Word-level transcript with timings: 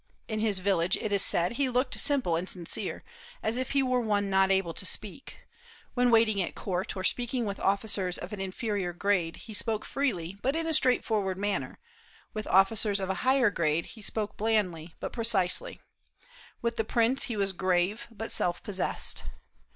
In 0.27 0.39
his 0.39 0.57
village, 0.57 0.97
it 0.97 1.11
is 1.11 1.21
said, 1.21 1.51
he 1.51 1.69
looked 1.69 1.99
simple 1.99 2.35
and 2.35 2.49
sincere, 2.49 3.03
as 3.43 3.55
if 3.55 3.73
he 3.73 3.83
were 3.83 4.01
one 4.01 4.31
not 4.31 4.49
able 4.49 4.73
to 4.73 4.83
speak; 4.83 5.41
when 5.93 6.09
waiting 6.09 6.41
at 6.41 6.55
court, 6.55 6.97
or 6.97 7.03
speaking 7.03 7.45
with 7.45 7.59
officers 7.59 8.17
of 8.17 8.33
an 8.33 8.41
inferior 8.41 8.93
grade, 8.93 9.35
he 9.35 9.53
spoke 9.53 9.85
freely, 9.85 10.39
but 10.41 10.55
in 10.55 10.65
a 10.65 10.73
straightforward 10.73 11.37
manner; 11.37 11.77
with 12.33 12.47
officers 12.47 12.99
of 12.99 13.11
a 13.11 13.21
higher, 13.21 13.51
grade 13.51 13.85
he 13.85 14.01
spoke 14.01 14.37
blandly, 14.37 14.95
but 14.99 15.13
precisely; 15.13 15.79
with 16.63 16.77
the 16.77 16.83
prince 16.83 17.25
he 17.25 17.37
was 17.37 17.53
grave, 17.53 18.07
but 18.09 18.31
self 18.31 18.63
possessed. 18.63 19.21